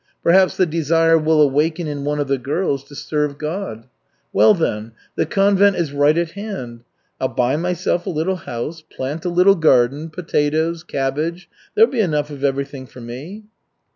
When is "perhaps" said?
0.23-0.57